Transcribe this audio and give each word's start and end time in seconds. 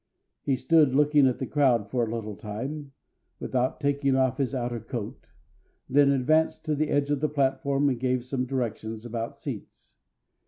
He 0.41 0.55
stood 0.55 0.95
looking 0.95 1.27
at 1.27 1.37
the 1.37 1.45
crowd 1.45 1.91
for 1.91 2.03
a 2.03 2.11
little 2.15 2.35
time, 2.35 2.91
without 3.39 3.79
taking 3.79 4.15
off 4.15 4.39
his 4.39 4.55
outer 4.55 4.79
coat, 4.79 5.27
then 5.87 6.09
advanced 6.09 6.65
to 6.65 6.73
the 6.73 6.89
edge 6.89 7.11
of 7.11 7.19
the 7.21 7.29
platform 7.29 7.87
and 7.87 7.99
gave 7.99 8.25
some 8.25 8.47
directions 8.47 9.05
about 9.05 9.35
seats. 9.37 9.93